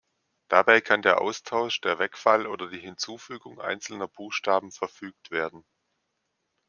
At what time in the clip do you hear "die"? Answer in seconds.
2.71-2.79